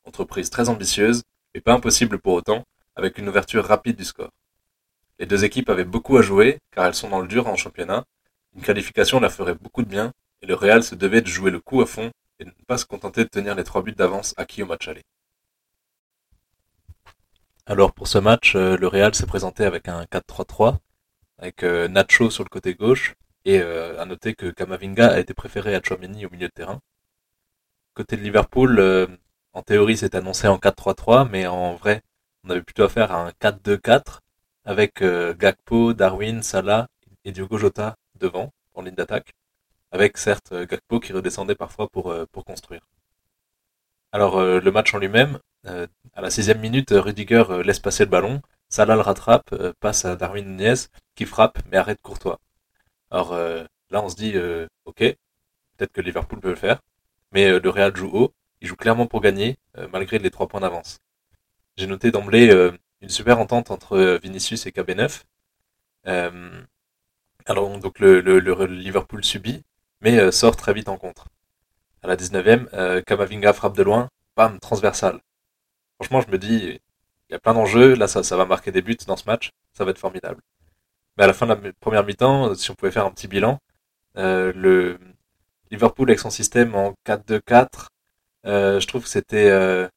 entreprise 0.05 0.51
très 0.51 0.69
ambitieuse, 0.69 1.23
et 1.55 1.61
pas 1.61 1.73
impossible 1.73 2.19
pour 2.19 2.33
autant, 2.33 2.63
avec 2.95 3.17
une 3.17 3.27
ouverture 3.27 3.65
rapide 3.65 3.95
du 3.95 4.05
score. 4.05 4.29
Les 5.17 5.25
deux 5.25 5.45
équipes 5.45 5.71
avaient 5.71 5.83
beaucoup 5.83 6.15
à 6.15 6.21
jouer, 6.21 6.59
car 6.69 6.85
elles 6.85 6.93
sont 6.93 7.09
dans 7.09 7.21
le 7.21 7.27
dur 7.27 7.47
en 7.47 7.55
championnat. 7.55 8.03
Une 8.55 8.61
qualification 8.61 9.19
leur 9.19 9.31
ferait 9.31 9.55
beaucoup 9.55 9.81
de 9.81 9.89
bien, 9.89 10.11
et 10.43 10.45
le 10.45 10.53
Real 10.53 10.83
se 10.83 10.93
devait 10.93 11.21
de 11.21 11.27
jouer 11.27 11.49
le 11.49 11.59
coup 11.59 11.81
à 11.81 11.87
fond 11.87 12.11
et 12.39 12.45
de 12.45 12.51
ne 12.51 12.65
pas 12.67 12.77
se 12.77 12.85
contenter 12.85 13.23
de 13.23 13.29
tenir 13.29 13.55
les 13.55 13.63
trois 13.63 13.81
buts 13.81 13.93
d'avance 13.93 14.35
acquis 14.37 14.61
au 14.61 14.67
match 14.67 14.87
aller. 14.87 15.05
Alors 17.65 17.93
pour 17.93 18.07
ce 18.07 18.19
match, 18.19 18.55
euh, 18.55 18.77
le 18.77 18.87
Real 18.87 19.15
s'est 19.15 19.25
présenté 19.25 19.65
avec 19.65 19.87
un 19.87 20.03
4-3-3, 20.03 20.77
avec 21.39 21.63
euh, 21.63 21.87
Nacho 21.87 22.29
sur 22.29 22.43
le 22.43 22.49
côté 22.49 22.75
gauche, 22.75 23.15
et 23.47 23.61
euh, 23.61 23.99
à 23.99 24.05
noter 24.05 24.35
que 24.35 24.47
Kamavinga 24.51 25.07
a 25.07 25.19
été 25.19 25.33
préféré 25.33 25.73
à 25.73 25.81
Chouameni 25.81 26.25
au 26.25 26.29
milieu 26.29 26.47
de 26.49 26.53
terrain. 26.53 26.81
Côté 27.93 28.17
de 28.17 28.21
Liverpool, 28.21 29.07
en 29.53 29.61
théorie 29.63 29.97
c'est 29.97 30.15
annoncé 30.15 30.47
en 30.47 30.57
4-3-3, 30.57 31.29
mais 31.29 31.47
en 31.47 31.73
vrai 31.73 32.03
on 32.43 32.49
avait 32.49 32.61
plutôt 32.61 32.83
affaire 32.83 33.11
à 33.13 33.25
un 33.25 33.29
4-2-4, 33.41 34.19
avec 34.65 35.01
euh, 35.01 35.33
Gakpo, 35.33 35.93
Darwin, 35.93 36.43
Salah 36.43 36.87
et 37.23 37.31
Diogo 37.31 37.57
Jota 37.57 37.95
devant, 38.19 38.51
en 38.73 38.81
ligne 38.81 38.95
d'attaque, 38.95 39.33
avec 39.91 40.17
certes 40.17 40.53
Gakpo 40.53 40.99
qui 40.99 41.13
redescendait 41.13 41.55
parfois 41.55 41.87
pour, 41.87 42.13
pour 42.33 42.43
construire. 42.43 42.81
Alors 44.11 44.41
le 44.41 44.71
match 44.71 44.93
en 44.93 44.99
lui-même, 44.99 45.39
à 45.65 46.21
la 46.21 46.29
sixième 46.29 46.59
minute, 46.59 46.91
Rudiger 46.91 47.61
laisse 47.63 47.79
passer 47.79 48.03
le 48.03 48.09
ballon, 48.09 48.41
Salah 48.69 48.95
le 48.95 49.01
rattrape, 49.01 49.55
passe 49.79 50.05
à 50.05 50.15
Darwin 50.17 50.45
Nunez 50.45 50.89
qui 51.15 51.25
frappe 51.25 51.59
mais 51.71 51.77
arrête 51.77 52.01
Courtois. 52.01 52.39
Alors 53.11 53.33
là 53.35 54.03
on 54.03 54.09
se 54.09 54.15
dit 54.15 54.35
ok, 54.85 54.97
peut-être 54.97 55.91
que 55.91 56.01
Liverpool 56.01 56.39
peut 56.39 56.49
le 56.49 56.55
faire, 56.55 56.81
mais 57.31 57.59
le 57.59 57.69
Real 57.69 57.95
joue 57.95 58.09
haut, 58.11 58.33
il 58.61 58.67
joue 58.67 58.75
clairement 58.75 59.07
pour 59.07 59.21
gagner 59.21 59.57
malgré 59.91 60.19
les 60.19 60.31
trois 60.31 60.47
points 60.47 60.61
d'avance. 60.61 60.99
J'ai 61.77 61.87
noté 61.87 62.11
d'emblée 62.11 62.51
une 63.01 63.09
super 63.09 63.39
entente 63.39 63.71
entre 63.71 64.19
Vinicius 64.21 64.65
et 64.65 64.71
KB9. 64.71 65.23
alors 67.45 67.79
donc 67.79 67.99
le, 67.99 68.65
Liverpool 68.65 69.23
subit, 69.23 69.63
mais 70.01 70.31
sort 70.31 70.55
très 70.55 70.73
vite 70.73 70.89
en 70.89 70.97
contre. 70.97 71.27
À 72.03 72.07
la 72.07 72.15
19e, 72.15 73.03
Kamavinga 73.03 73.53
frappe 73.53 73.75
de 73.75 73.83
loin, 73.83 74.09
bam, 74.35 74.59
transversal. 74.59 75.19
Franchement, 75.95 76.21
je 76.21 76.29
me 76.31 76.37
dis, 76.37 76.79
il 77.29 77.33
y 77.33 77.35
a 77.35 77.39
plein 77.39 77.53
d'enjeux, 77.53 77.95
là 77.95 78.07
ça, 78.07 78.23
ça 78.23 78.37
va 78.37 78.45
marquer 78.45 78.71
des 78.71 78.81
buts 78.81 78.97
dans 79.07 79.17
ce 79.17 79.25
match, 79.25 79.51
ça 79.73 79.83
va 79.83 79.91
être 79.91 79.97
formidable. 79.97 80.41
Mais 81.17 81.23
à 81.23 81.27
la 81.27 81.33
fin 81.33 81.47
de 81.47 81.53
la 81.53 81.73
première 81.79 82.05
mi-temps, 82.05 82.55
si 82.55 82.71
on 82.71 82.75
pouvait 82.75 82.91
faire 82.91 83.05
un 83.05 83.11
petit 83.11 83.27
bilan, 83.27 83.59
euh, 84.17 84.51
le 84.55 84.99
Liverpool 85.71 86.09
avec 86.09 86.19
son 86.19 86.29
système 86.29 86.75
en 86.75 86.93
4-2-4, 87.05 87.89
euh, 88.45 88.79
je 88.79 88.87
trouve 88.87 89.03
que 89.03 89.09
c'était 89.09 89.49
euh, 89.49 89.87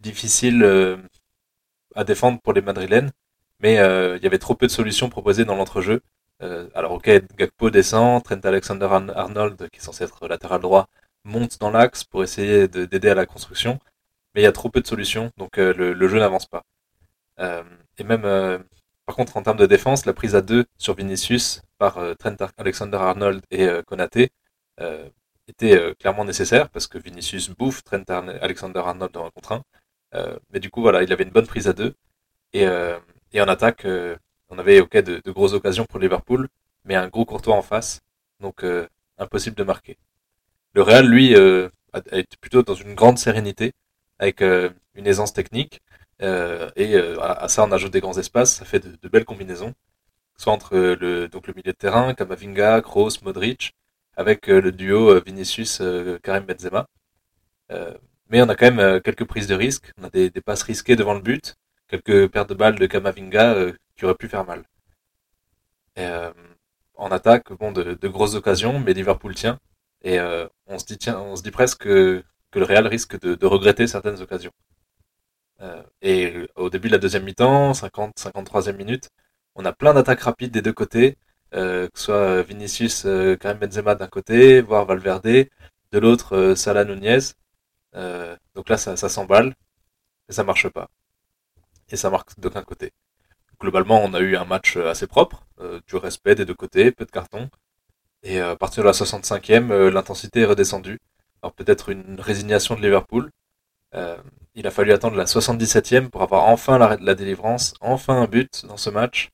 difficile 0.00 0.64
à 1.94 2.04
défendre 2.04 2.40
pour 2.40 2.52
les 2.52 2.62
Madrilènes, 2.62 3.10
mais 3.60 3.74
il 3.74 4.22
y 4.22 4.26
avait 4.26 4.38
trop 4.38 4.54
peu 4.54 4.66
de 4.66 4.72
solutions 4.72 5.08
proposées 5.10 5.44
dans 5.44 5.56
l'entrejeu. 5.56 6.02
alors 6.74 6.92
ok, 6.92 7.10
Gakpo 7.36 7.70
descend, 7.70 8.22
Trent 8.22 8.40
Alexander-Arnold, 8.44 9.68
qui 9.70 9.78
est 9.80 9.82
censé 9.82 10.04
être 10.04 10.28
latéral 10.28 10.60
droit, 10.60 10.88
monte 11.24 11.58
dans 11.60 11.70
l'axe 11.70 12.04
pour 12.04 12.22
essayer 12.22 12.68
d'aider 12.68 13.10
à 13.10 13.14
la 13.14 13.26
construction 13.26 13.78
mais 14.34 14.42
il 14.42 14.44
y 14.44 14.46
a 14.46 14.52
trop 14.52 14.70
peu 14.70 14.80
de 14.80 14.86
solutions, 14.86 15.32
donc 15.36 15.58
euh, 15.58 15.72
le, 15.74 16.08
jeu 16.08 16.18
n'avance 16.18 16.46
pas. 16.46 16.64
Euh, 17.40 17.64
et 17.98 18.04
même, 18.04 18.24
euh, 18.24 18.58
par 19.06 19.16
contre, 19.16 19.36
en 19.36 19.42
termes 19.42 19.56
de 19.56 19.66
défense, 19.66 20.06
la 20.06 20.12
prise 20.12 20.34
à 20.34 20.40
deux 20.40 20.66
sur 20.78 20.94
Vinicius 20.94 21.62
par 21.78 21.98
Trent 22.18 22.36
Alexander-Arnold 22.58 23.42
et 23.50 23.68
Konaté 23.86 24.30
était 25.48 25.94
clairement 25.98 26.24
nécessaire 26.24 26.68
parce 26.68 26.86
que 26.86 26.98
Vinicius 26.98 27.50
bouffe 27.50 27.82
Trent 27.82 28.04
Alexander-Arnold 28.08 29.12
dans 29.12 29.26
un 29.26 29.30
contre 29.30 29.52
un. 29.52 29.64
mais 30.52 30.60
du 30.60 30.70
coup, 30.70 30.80
voilà, 30.80 31.02
il 31.02 31.12
avait 31.12 31.24
une 31.24 31.30
bonne 31.30 31.46
prise 31.46 31.68
à 31.68 31.72
deux. 31.72 31.94
Et, 32.52 32.66
et 33.32 33.40
en 33.40 33.48
attaque, 33.48 33.86
on 34.48 34.58
avait 34.58 34.80
ok 34.80 34.96
de, 34.98 35.20
de, 35.24 35.30
grosses 35.32 35.54
occasions 35.54 35.86
pour 35.86 35.98
Liverpool, 35.98 36.48
mais 36.84 36.94
un 36.94 37.08
gros 37.08 37.24
courtois 37.24 37.56
en 37.56 37.62
face, 37.62 38.00
donc 38.40 38.64
impossible 39.18 39.56
de 39.56 39.64
marquer. 39.64 39.96
Le 40.74 40.82
Real, 40.82 41.06
lui, 41.06 41.32
est 41.32 42.36
plutôt 42.40 42.62
dans 42.62 42.74
une 42.74 42.94
grande 42.94 43.18
sérénité 43.18 43.72
avec 44.20 44.42
euh, 44.42 44.70
une 44.94 45.06
aisance 45.06 45.32
technique. 45.32 45.80
Euh, 46.22 46.70
et 46.76 46.94
euh, 46.96 47.18
à, 47.20 47.48
ça, 47.48 47.64
on 47.64 47.72
ajoute 47.72 47.92
des 47.92 48.00
grands 48.00 48.18
espaces, 48.18 48.54
ça 48.56 48.64
fait 48.64 48.80
de, 48.80 49.08
belles 49.08 49.24
combinaisons. 49.24 49.74
Soit 50.38 50.52
entre 50.52 50.76
le, 50.76 51.28
donc 51.28 51.46
le 51.46 51.54
milieu 51.54 51.72
de 51.72 51.76
terrain, 51.76 52.14
Kamavinga, 52.14 52.80
Kroos, 52.82 53.22
Modric, 53.22 53.72
avec 54.16 54.46
le 54.48 54.72
duo 54.72 55.20
Vinicius-Karim 55.20 56.44
Benzema. 56.44 56.86
mais 58.30 58.42
on 58.42 58.48
a 58.48 58.54
quand 58.56 58.70
même 58.72 59.00
quelques 59.02 59.24
prises 59.24 59.46
de 59.46 59.54
risque. 59.54 59.92
On 59.98 60.04
a 60.04 60.10
des, 60.10 60.30
passes 60.30 60.62
risquées 60.62 60.96
devant 60.96 61.14
le 61.14 61.20
but, 61.20 61.56
quelques 61.88 62.28
pertes 62.28 62.50
de 62.50 62.54
balles 62.54 62.78
de 62.78 62.86
Kamavinga 62.86 63.72
qui 63.96 64.04
auraient 64.04 64.14
pu 64.14 64.28
faire 64.28 64.46
mal. 64.46 64.64
en 66.96 67.10
attaque, 67.10 67.52
bon, 67.52 67.72
de, 67.72 68.08
grosses 68.08 68.34
occasions, 68.34 68.80
mais 68.80 68.94
Liverpool 68.94 69.34
tient. 69.34 69.58
Et 70.02 70.18
on 70.66 70.78
se 70.78 71.42
dit, 71.42 71.50
presque 71.50 71.82
que 71.82 72.24
que 72.50 72.58
le 72.58 72.64
Real 72.64 72.86
risque 72.86 73.18
de, 73.20 73.46
regretter 73.46 73.86
certaines 73.86 74.20
occasions. 74.20 74.52
Euh, 75.62 75.82
et 76.02 76.34
au 76.56 76.70
début 76.70 76.88
de 76.88 76.92
la 76.94 76.98
deuxième 76.98 77.24
mi-temps, 77.24 77.74
50, 77.74 78.16
53e 78.16 78.76
minute, 78.76 79.10
on 79.54 79.64
a 79.64 79.72
plein 79.72 79.92
d'attaques 79.94 80.20
rapides 80.22 80.52
des 80.52 80.62
deux 80.62 80.72
côtés, 80.72 81.18
euh, 81.54 81.88
que 81.88 81.98
ce 81.98 82.04
soit 82.06 82.42
Vinicius, 82.42 83.04
euh, 83.06 83.36
Karim 83.36 83.58
Benzema 83.58 83.94
d'un 83.94 84.06
côté, 84.08 84.60
voire 84.62 84.86
Valverde, 84.86 85.26
de 85.26 85.98
l'autre 85.98 86.54
Salah 86.56 86.84
Nunez. 86.84 87.18
donc 88.54 88.68
là, 88.68 88.76
ça, 88.78 88.96
s'emballe, 88.96 89.54
mais 90.28 90.34
ça 90.34 90.44
marche 90.44 90.68
pas. 90.68 90.88
Et 91.90 91.96
ça 91.96 92.10
marque 92.10 92.38
d'aucun 92.40 92.62
côté. 92.62 92.92
Globalement, 93.60 94.02
on 94.04 94.14
a 94.14 94.20
eu 94.20 94.36
un 94.36 94.44
match 94.44 94.76
assez 94.76 95.06
propre, 95.06 95.44
du 95.88 95.96
respect 95.96 96.34
des 96.34 96.44
deux 96.46 96.54
côtés, 96.54 96.92
peu 96.92 97.04
de 97.04 97.10
cartons. 97.10 97.50
Et 98.22 98.40
à 98.40 98.56
partir 98.56 98.82
de 98.84 98.88
la 98.88 98.92
65e, 98.94 99.88
l'intensité 99.90 100.40
est 100.42 100.46
redescendue. 100.46 101.00
Alors 101.42 101.54
peut-être 101.54 101.90
une 101.90 102.20
résignation 102.20 102.76
de 102.76 102.82
Liverpool. 102.82 103.30
Il 104.60 104.66
a 104.66 104.70
fallu 104.70 104.92
attendre 104.92 105.16
la 105.16 105.24
77e 105.24 106.10
pour 106.10 106.20
avoir 106.20 106.44
enfin 106.44 106.76
la, 106.76 107.14
délivrance, 107.14 107.72
enfin 107.80 108.20
un 108.20 108.26
but 108.26 108.66
dans 108.66 108.76
ce 108.76 108.90
match, 108.90 109.30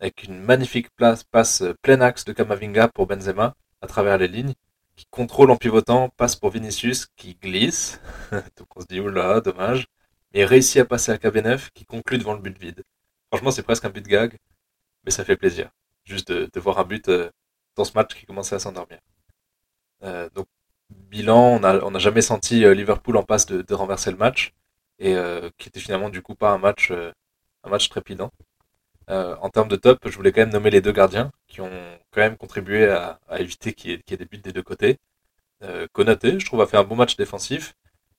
avec 0.00 0.24
une 0.24 0.38
magnifique 0.38 0.90
place, 0.96 1.24
passe 1.24 1.64
plein 1.80 2.02
axe 2.02 2.26
de 2.26 2.34
Kamavinga 2.34 2.88
pour 2.88 3.06
Benzema 3.06 3.54
à 3.80 3.86
travers 3.86 4.18
les 4.18 4.28
lignes, 4.28 4.52
qui 4.94 5.06
contrôle 5.06 5.50
en 5.50 5.56
pivotant, 5.56 6.10
passe 6.18 6.36
pour 6.36 6.50
Vinicius 6.50 7.06
qui 7.16 7.36
glisse, 7.36 8.02
donc 8.58 8.68
on 8.76 8.82
se 8.82 8.86
dit 8.86 9.00
oula, 9.00 9.40
dommage, 9.40 9.86
mais 10.34 10.44
réussit 10.44 10.82
à 10.82 10.84
passer 10.84 11.10
à 11.10 11.16
KB9 11.16 11.70
qui 11.72 11.86
conclut 11.86 12.18
devant 12.18 12.34
le 12.34 12.40
but 12.40 12.58
vide. 12.58 12.82
Franchement 13.32 13.52
c'est 13.52 13.62
presque 13.62 13.86
un 13.86 13.90
but 13.90 14.06
gag, 14.06 14.36
mais 15.06 15.10
ça 15.10 15.24
fait 15.24 15.38
plaisir, 15.38 15.70
juste 16.04 16.30
de, 16.30 16.60
voir 16.60 16.78
un 16.80 16.84
but 16.84 17.08
euh, 17.08 17.30
dans 17.76 17.84
ce 17.84 17.94
match 17.94 18.14
qui 18.14 18.26
commençait 18.26 18.56
à 18.56 18.58
s'endormir. 18.58 18.98
Euh, 20.02 20.28
donc 20.34 20.48
bilan, 20.90 21.64
on 21.64 21.90
n'a 21.90 21.98
jamais 21.98 22.20
senti 22.20 22.62
euh, 22.66 22.74
Liverpool 22.74 23.16
en 23.16 23.22
passe 23.22 23.46
de, 23.46 23.74
renverser 23.74 24.10
le 24.10 24.18
match 24.18 24.52
et 24.98 25.14
euh, 25.16 25.50
qui 25.58 25.68
était 25.68 25.80
finalement 25.80 26.10
du 26.10 26.22
coup 26.22 26.34
pas 26.34 26.50
un 26.50 26.58
match, 26.58 26.90
euh, 26.90 27.12
un 27.64 27.70
match 27.70 27.88
trépidant. 27.88 28.30
en 29.08 29.50
termes 29.50 29.68
de 29.68 29.76
top, 29.76 30.08
je 30.08 30.16
voulais 30.16 30.32
quand 30.32 30.40
même 30.42 30.52
nommer 30.52 30.70
les 30.70 30.80
deux 30.80 30.92
gardiens 30.92 31.30
qui 31.48 31.60
ont 31.60 31.98
quand 32.12 32.20
même 32.22 32.36
contribué 32.36 32.88
à, 32.88 33.20
éviter 33.38 33.72
qu'il 33.72 33.90
y, 33.92 33.94
ait 33.94 34.16
des 34.16 34.24
buts 34.26 34.38
des 34.38 34.52
deux 34.52 34.62
côtés. 34.62 34.98
Konaté, 35.92 36.38
je 36.40 36.46
trouve, 36.46 36.60
a 36.62 36.66
fait 36.66 36.76
un 36.76 36.84
bon 36.84 36.96
match 36.96 37.16
défensif. 37.16 37.74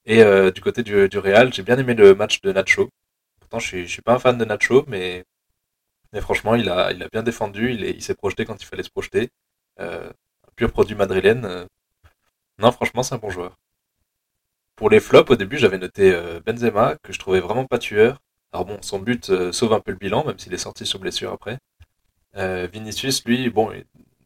Et 0.05 0.23
du 0.51 0.61
côté 0.61 0.83
du, 0.83 1.09
du 1.09 1.17
Real, 1.19 1.53
j'ai 1.53 1.63
bien 1.63 1.77
aimé 1.77 1.93
le 1.93 2.15
match 2.15 2.41
de 2.41 2.51
Nacho. 2.53 2.89
Pourtant, 3.39 3.59
je 3.59 3.67
suis, 3.67 3.89
suis 3.89 4.01
pas 4.01 4.13
un 4.15 4.19
fan 4.19 4.37
de 4.37 4.45
Nacho, 4.45 4.85
mais, 4.87 5.25
mais 6.13 6.21
franchement, 6.21 6.55
il 6.55 6.69
a, 6.69 6.91
il 6.93 7.03
a 7.03 7.09
bien 7.09 7.23
défendu. 7.23 7.71
Il 7.73 8.01
s'est 8.03 8.15
projeté 8.15 8.45
quand 8.45 8.61
il 8.61 8.65
fallait 8.65 8.83
se 8.83 8.91
projeter. 8.91 9.29
un 9.79 10.11
pur 10.55 10.71
produit 10.71 10.95
madrilène. 10.95 11.67
Non, 12.59 12.71
franchement, 12.71 13.03
c'est 13.03 13.15
un 13.15 13.19
bon 13.19 13.29
joueur. 13.29 13.57
Pour 14.77 14.89
les 14.89 15.01
flops, 15.01 15.31
au 15.31 15.35
début, 15.35 15.57
j'avais 15.57 15.77
noté 15.77 16.13
euh, 16.13 16.39
Benzema, 16.45 16.95
que 17.03 17.11
je 17.11 17.19
trouvais 17.19 17.41
vraiment 17.41 17.65
pas 17.65 17.79
tueur. 17.79 18.21
Alors 18.53 18.65
bon, 18.65 18.77
son 18.81 18.99
but 18.99 19.29
euh, 19.29 19.51
sauve 19.51 19.73
un 19.73 19.81
peu 19.81 19.91
le 19.91 19.97
bilan, 19.97 20.23
même 20.25 20.39
s'il 20.39 20.53
est 20.53 20.57
sorti 20.57 20.85
sur 20.85 20.99
blessure 20.99 21.33
après. 21.33 21.59
Euh, 22.37 22.67
Vinicius, 22.71 23.25
lui, 23.25 23.49
bon, 23.49 23.71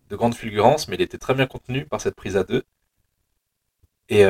de 0.09 0.15
grande 0.15 0.35
fulgurance, 0.35 0.87
mais 0.87 0.95
il 0.95 1.01
était 1.01 1.17
très 1.17 1.33
bien 1.33 1.47
contenu 1.47 1.85
par 1.85 2.01
cette 2.01 2.15
prise 2.15 2.37
à 2.37 2.43
deux. 2.43 2.63
Et, 4.09 4.21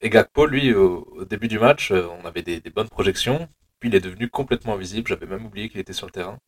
et 0.00 0.10
Gakpo, 0.10 0.46
lui, 0.46 0.72
au, 0.74 1.24
début 1.28 1.48
du 1.48 1.58
match, 1.58 1.92
on 1.92 2.24
avait 2.24 2.42
des, 2.42 2.60
bonnes 2.70 2.88
projections. 2.88 3.48
Puis 3.80 3.90
il 3.90 3.94
est 3.94 4.00
devenu 4.00 4.30
complètement 4.30 4.74
invisible. 4.74 5.08
J'avais 5.08 5.26
même 5.26 5.44
oublié 5.46 5.68
qu'il 5.68 5.80
était 5.80 5.92
sur 5.92 6.06
le 6.06 6.12
terrain. 6.12 6.38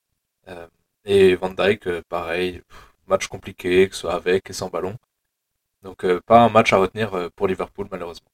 et 1.04 1.34
Van 1.36 1.50
Dijk, 1.50 2.00
pareil, 2.08 2.62
match 3.08 3.26
compliqué, 3.28 3.88
que 3.88 3.94
ce 3.94 4.02
soit 4.02 4.14
avec 4.14 4.50
et 4.50 4.52
sans 4.52 4.68
ballon. 4.70 4.96
Donc 5.82 6.04
euh, 6.04 6.20
pas 6.26 6.40
un 6.40 6.48
match 6.48 6.72
à 6.72 6.76
retenir 6.78 7.14
euh, 7.14 7.28
pour 7.34 7.46
Liverpool 7.48 7.88
malheureusement. 7.90 8.30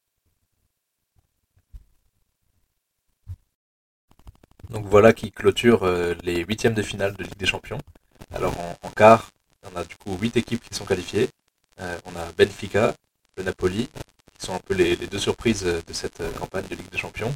Donc 4.75 4.87
voilà 4.87 5.12
qui 5.12 5.31
clôture 5.31 5.85
euh, 5.85 6.14
les 6.25 6.43
huitièmes 6.43 6.75
de 6.75 6.83
finale 6.83 7.14
de 7.14 7.23
Ligue 7.23 7.37
des 7.37 7.47
Champions. 7.47 7.78
Alors 8.35 8.54
en, 8.83 8.90
quart, 8.90 9.31
on 9.73 9.76
a 9.78 9.85
du 9.85 9.95
coup 9.95 10.19
huit 10.21 10.37
équipes 10.37 10.61
qui 10.69 10.75
sont 10.75 10.85
qualifiées. 10.85 11.28
on 11.78 12.16
a 12.19 12.33
Benfica, 12.37 12.93
le 13.37 13.45
Napoli, 13.45 13.88
qui 14.37 14.47
sont 14.47 14.52
un 14.52 14.59
peu 14.59 14.75
les, 14.75 14.97
deux 14.97 15.21
surprises 15.21 15.62
de 15.62 15.93
cette 15.93 16.21
campagne 16.40 16.66
de 16.69 16.75
Ligue 16.75 16.90
des 16.90 16.99
Champions. 16.99 17.33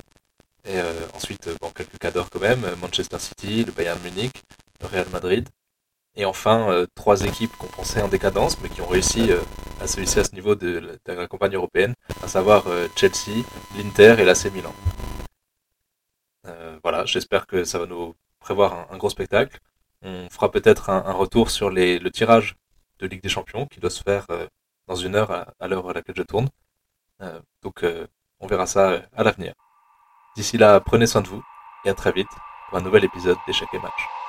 Et 0.68 0.78
ensuite, 1.14 1.48
bon, 1.60 1.70
quelques 1.70 1.98
cadres 1.98 2.28
quand 2.28 2.40
même, 2.40 2.66
Manchester 2.80 3.18
City, 3.20 3.64
le 3.64 3.70
Bayern 3.72 4.00
Munich, 4.02 4.42
le 4.80 4.88
Real 4.88 5.06
Madrid. 5.12 5.48
Et 6.16 6.24
enfin, 6.24 6.86
trois 6.96 7.22
équipes 7.24 7.52
qu'on 7.58 7.68
pensait 7.68 8.02
en 8.02 8.08
décadence, 8.08 8.60
mais 8.60 8.68
qui 8.68 8.80
ont 8.80 8.88
réussi 8.88 9.30
à 9.80 9.86
celui-ci 9.86 10.18
à 10.18 10.24
ce 10.24 10.34
niveau 10.34 10.54
de, 10.54 10.98
la 11.06 11.26
campagne 11.26 11.54
européenne, 11.54 11.94
à 12.22 12.28
savoir 12.28 12.66
euh, 12.66 12.88
Chelsea, 12.96 13.44
l'Inter 13.76 14.16
et 14.18 14.24
l'AC 14.24 14.52
Milan. 14.52 14.74
Euh, 16.78 16.80
voilà, 16.82 17.04
j'espère 17.04 17.46
que 17.46 17.64
ça 17.64 17.78
va 17.78 17.86
nous 17.86 18.14
prévoir 18.40 18.90
un, 18.92 18.96
gros 18.96 19.10
spectacle. 19.10 19.58
On 20.02 20.28
fera 20.30 20.50
peut-être 20.50 20.90
un, 20.90 21.12
retour 21.12 21.50
sur 21.50 21.70
le 21.70 22.08
tirage 22.10 22.56
de 23.00 23.06
Ligue 23.06 23.22
des 23.22 23.28
Champions 23.28 23.66
qui 23.66 23.80
doit 23.80 23.90
se 23.90 24.02
faire 24.02 24.26
euh, 24.30 24.46
dans 24.86 24.94
une 24.94 25.14
heure 25.14 25.30
à, 25.30 25.68
l'heure 25.68 25.88
à 25.88 25.92
laquelle 25.92 26.16
je 26.16 26.22
tourne. 26.22 26.48
donc 27.62 27.84
on 28.40 28.46
verra 28.46 28.66
ça 28.66 29.02
à 29.16 29.22
l'avenir. 29.24 29.54
D'ici 30.36 30.56
là, 30.56 30.80
prenez 30.80 31.06
soin 31.06 31.20
de 31.20 31.28
vous 31.28 31.42
et 31.84 31.90
à 31.90 31.94
très 31.94 32.12
vite 32.12 32.28
pour 32.68 32.78
un 32.78 32.82
nouvel 32.82 33.04
épisode 33.04 33.36
d'Échecs 33.46 33.68
et 33.74 33.78
Match. 33.78 34.27